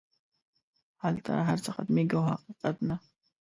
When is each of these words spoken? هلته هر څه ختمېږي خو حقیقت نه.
هلته 1.03 1.31
هر 1.47 1.57
څه 1.63 1.69
ختمېږي 1.75 2.17
خو 2.23 2.29
حقیقت 2.35 2.75
نه. 2.89 2.95